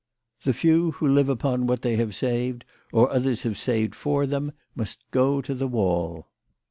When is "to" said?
5.41-5.53